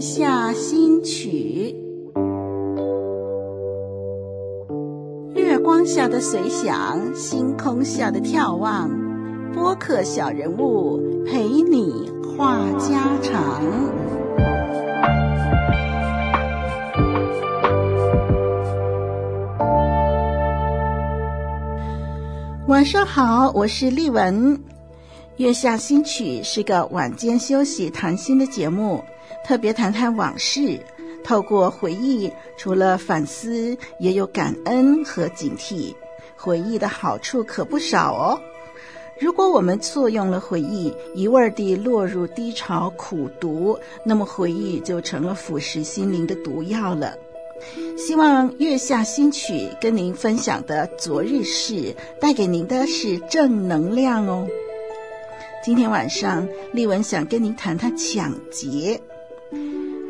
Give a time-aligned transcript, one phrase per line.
[0.00, 1.74] 下新曲，
[5.34, 8.88] 月光下的随想，星空下的眺望，
[9.52, 13.62] 播客小人物陪你话家常。
[22.68, 24.60] 晚上好，我是丽文。
[25.38, 29.02] 月下新曲是个晚间休息谈心的节目，
[29.44, 30.78] 特别谈谈往事。
[31.24, 35.94] 透过回忆，除了反思，也有感恩和警惕。
[36.36, 38.40] 回忆的好处可不少哦。
[39.20, 47.14] 如果我们错用了回忆，一味地落入低潮苦读，那么回忆就成了腐蚀心灵的毒药了。
[47.98, 54.46] 希望月下新曲跟您分享的昨日事，带给您的是正能量哦。
[55.64, 58.98] 今天晚上，丽文想跟您谈谈抢劫。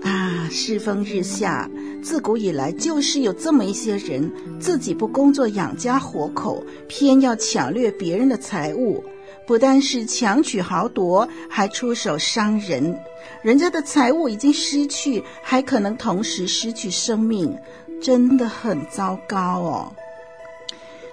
[0.03, 1.71] 啊，世风日下，
[2.03, 4.31] 自古以来就是有这么一些人，
[4.61, 9.05] 自己不工作养家活口，偏要抢掠别人的财物，
[9.47, 12.99] 不但是强取豪夺，还出手伤人。
[13.43, 17.57] 人家的财物已经失去，还可能同时失去生命，
[18.01, 19.93] 真的很糟糕哦。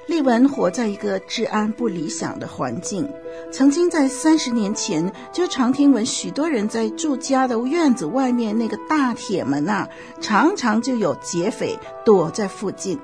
[0.08, 3.10] 丽文活在一个治安不理想的环境，
[3.52, 9.90] 曾经在三十年前就常听闻许多人在住家的院子外面那个大铁门啊，
[10.22, 13.00] 常常就有劫匪躲在附近。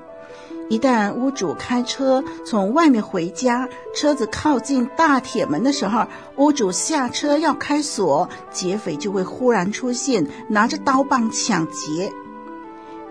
[0.68, 12.12] 一旦屋主开车从外面回家，车子靠近大铁门的时候，屋主下车要开锁，劫匪就会忽然出现，拿着刀棒抢劫。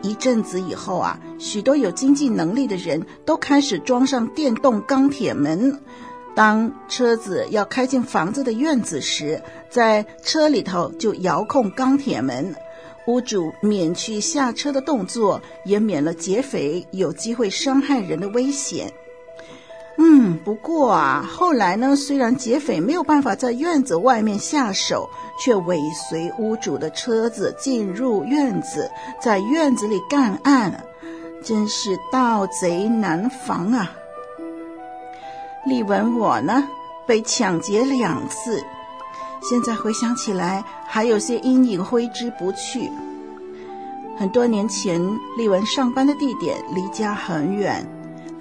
[0.01, 5.79] 一阵子以后啊，许多有经济能力的人都开始装上电动钢铁门。
[6.33, 12.55] 当车子要开进房子的院子时，在车里头就遥控钢铁门，
[13.07, 18.91] 屋主免去下车的动作，也免了劫匪有机会伤害人的危险。
[20.03, 25.07] 嗯，不过啊，后来呢，虽然劫匪没有办法在院子外面下手，
[25.39, 25.79] 却尾
[26.09, 28.89] 随屋主的车子进入院子，
[29.21, 30.83] 在院子里干案，
[31.43, 33.91] 真是盗贼难防啊！
[35.67, 36.67] 丽文我呢，
[37.05, 38.59] 被抢劫两次，
[39.47, 42.89] 现在回想起来，还有些阴影挥之不去。
[44.17, 44.99] 很多年前，
[45.37, 47.87] 丽文上班的地点离家很远。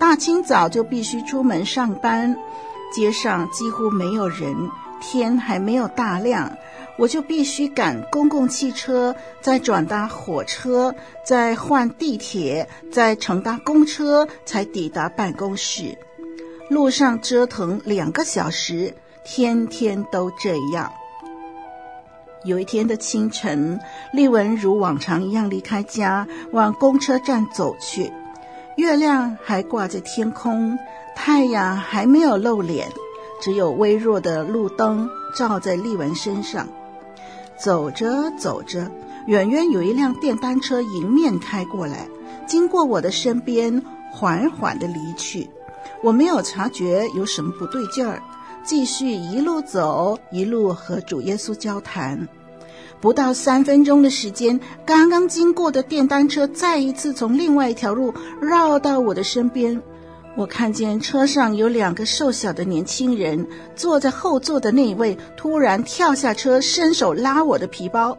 [0.01, 2.35] 大清早就必须出门上班，
[2.91, 4.57] 街上几乎没有人，
[4.99, 6.51] 天还没有大亮，
[6.97, 15.99] 我就必须赶公共汽车，再转搭火车，再换地铁，再乘搭公车，才抵达办公室。
[16.71, 20.91] 路上折腾两个小时，天天都这样。
[22.45, 23.79] 有一天的清晨，
[24.15, 28.11] 丽文如往常一样离开家，往公车站走去。
[28.81, 30.79] 月亮还挂在天空，
[31.15, 32.89] 太阳还没有露脸，
[33.39, 36.67] 只有微弱的路灯照在丽文身上。
[37.59, 38.91] 走着走着，
[39.27, 42.09] 远远有一辆电单车迎面开过来，
[42.47, 45.51] 经过我的身边，缓缓地离去。
[46.03, 48.23] 我没有察觉有什么不对劲儿，
[48.65, 52.27] 继续一路走，一路和主耶稣交谈。
[53.01, 59.81] 不到三分钟的时间，刚刚经过的电单车再一次从另外一条路绕到我的身边。
[60.37, 68.17] 我看见车上有两个瘦小的年轻人，坐在后座的那位突然跳下车，伸手拉我的皮包。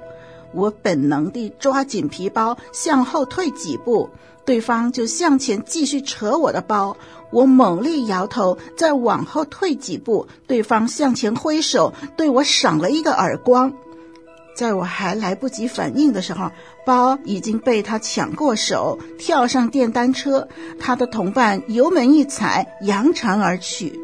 [0.53, 4.09] 我本能地抓紧皮包，向后退几步，
[4.43, 6.97] 对方就向前继续扯我的包。
[7.31, 13.71] 我猛力摇头，再往后退几步，对方向前挥手，对我赏了一个耳光。
[14.61, 16.51] 在我还来不及反应的时候，
[16.85, 20.47] 包已经被他抢过手，跳上电单车。
[20.79, 23.99] 他的同伴油门一踩，扬长而去。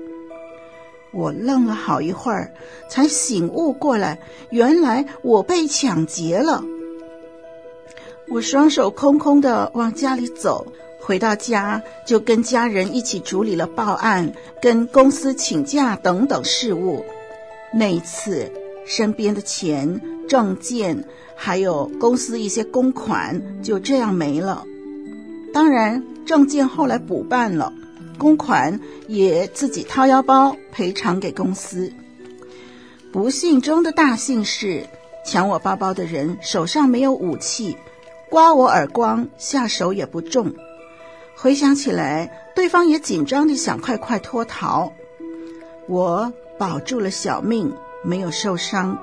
[1.12, 2.52] 我愣了好一会儿，
[2.90, 4.18] 才醒悟过来，
[4.50, 6.64] 原来我被抢劫了。
[8.28, 10.66] 我双手空空的往家里走，
[11.00, 17.06] 回到家就跟家人一起处理了报案、跟公司请假等等事务。
[17.72, 18.52] 那一次，
[18.88, 20.02] 身边的钱。
[20.28, 24.66] 证件还有公司一些公款就这样没了，
[25.54, 27.74] 当然证件后来补办了，
[28.18, 31.92] 公款也自己掏腰包赔偿给公司。
[33.12, 34.86] 不幸中的大幸是，
[35.26, 37.78] 抢我包包的人手上没有武器，
[38.30, 40.54] 刮我耳光下手也不重。
[41.36, 44.92] 回想起来，对方也紧张地想快快脱逃，
[45.88, 47.72] 我保住了小命，
[48.04, 49.00] 没有受伤。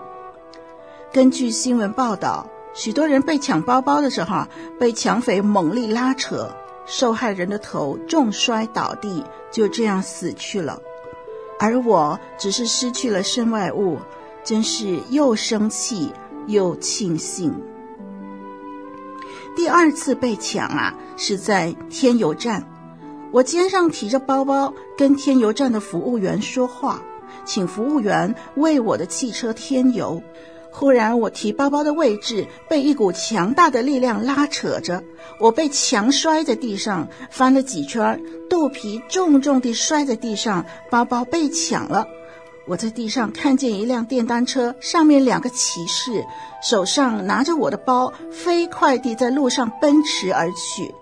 [1.15, 2.45] 根据新闻报道，
[2.75, 4.45] 许多人被抢包包的时候，
[4.81, 6.51] 被抢匪猛力拉扯，
[6.87, 9.23] 受害人的头重摔倒地，
[9.53, 10.83] 就这样死去了。
[11.61, 13.97] 而我只是失去了身外物，
[14.43, 16.13] 真是又生气
[16.49, 17.55] 又庆幸。
[19.55, 22.67] 第二次被抢啊，是在添油站，
[23.31, 27.01] 我肩上提着包包，跟添油站的服务员说话，
[27.45, 30.21] 请服务员为我的汽车添油。
[30.77, 35.01] 忽然，我提包包的位置被一股强大的力量拉扯着，
[35.39, 42.09] 我被强摔在地上，翻了几圈，肚皮重重地摔在地上，包包被抢了。
[42.67, 46.25] 我在地上看见一辆电单车，上面两个骑士
[46.61, 50.93] 手上拿着我的包，飞快地在路上奔驰而去。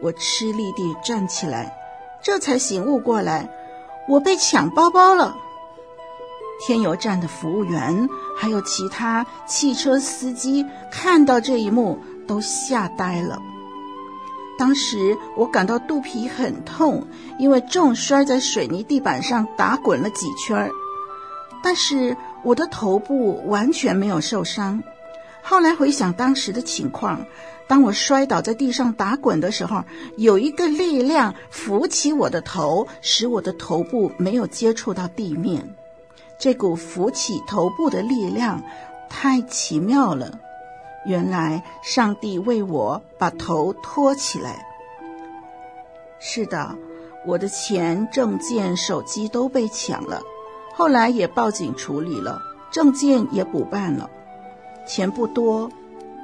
[0.00, 1.76] 我吃力地站起来，
[2.22, 3.50] 这才醒悟过来，
[4.08, 5.36] 我被抢包包了。
[6.60, 13.38] 添油站的服务员，还有其他汽车司机看到这一幕，都吓呆了。
[14.58, 17.06] 当时我感到肚皮很痛，
[17.38, 20.70] 因为重摔在水泥地板上打滚了几圈儿，
[21.62, 24.82] 但是我的头部完全没有受伤。
[25.42, 27.24] 后来回想当时的情况，
[27.68, 29.84] 当我摔倒在地上打滚的时候，
[30.16, 35.72] 有一个力量扶起我的头，使我的头部没有接触到地面。
[36.38, 38.62] 这股扶起头部的力量
[39.10, 40.38] 太奇妙了，
[41.04, 44.64] 原来上帝为我把头托起来。
[46.20, 46.76] 是的，
[47.26, 50.22] 我的钱、证件、手机都被抢了，
[50.74, 52.40] 后来也报警处理了，
[52.70, 54.08] 证件也补办了。
[54.86, 55.70] 钱不多，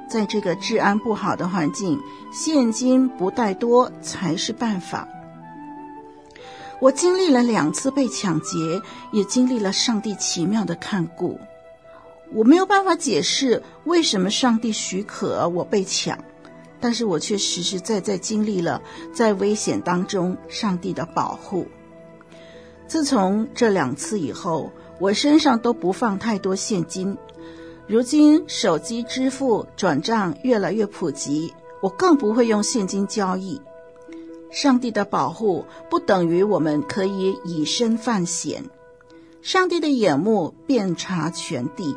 [0.08, 1.98] 在这个治安不好的环境，
[2.32, 5.08] 现金不带多才是办法。
[6.84, 8.78] 我经历了两次被抢劫，
[9.10, 11.40] 也经历了上帝奇妙的看顾。
[12.30, 16.18] 我没有办法解释为什么上帝许可我被抢，
[16.78, 18.82] 但是我却实实在在经历了
[19.14, 21.66] 在危险当中上帝的保护。
[22.86, 24.70] 自从这两次以后，
[25.00, 27.16] 我身上都不放太多现金。
[27.86, 33.58] 如今手机支付转账越来越普及，我更不会用现金交易。
[34.54, 38.62] 上帝的保护不等于我们可以以身犯险。
[39.42, 41.96] 上帝的眼目遍察全地，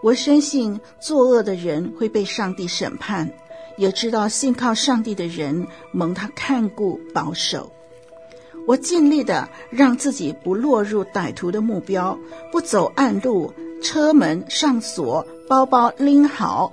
[0.00, 3.28] 我深信作恶的人会被上帝审判，
[3.76, 7.72] 也知道信靠上帝的人蒙他看顾保守。
[8.68, 12.16] 我尽力的让自己不落入歹徒的目标，
[12.52, 16.72] 不走暗路，车门上锁，包包拎好。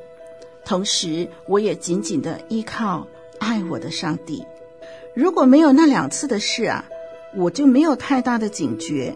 [0.64, 3.08] 同时，我也紧紧的依靠
[3.40, 4.46] 爱我的上帝。
[5.14, 6.86] 如果没有那两次的事啊，
[7.36, 9.16] 我就没有太大的警觉。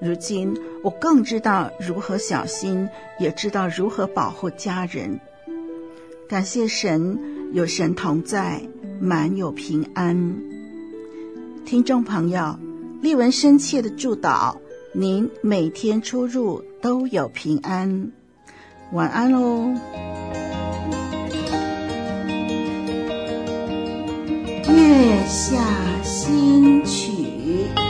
[0.00, 2.88] 如今我更知道如何小心，
[3.18, 5.20] 也知道如何保护家人。
[6.28, 7.18] 感谢神，
[7.52, 8.60] 有神同在，
[9.00, 10.36] 满有平安。
[11.64, 12.56] 听众朋友，
[13.02, 14.56] 丽文深切的祝祷
[14.92, 18.12] 您每天出入都有平安。
[18.92, 20.07] 晚安喽。
[24.88, 25.58] 月下
[26.02, 27.87] 新曲。